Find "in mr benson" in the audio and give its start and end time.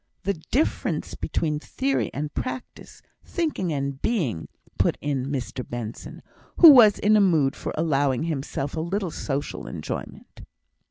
4.99-6.23